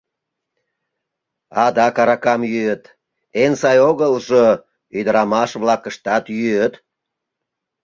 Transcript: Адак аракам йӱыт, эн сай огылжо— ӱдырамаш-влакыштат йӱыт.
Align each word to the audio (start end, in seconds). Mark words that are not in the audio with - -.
Адак 1.65 1.95
аракам 2.01 2.41
йӱыт, 2.51 2.83
эн 3.41 3.53
сай 3.61 3.77
огылжо— 3.89 4.47
ӱдырамаш-влакыштат 4.97 6.25
йӱыт. 6.37 6.73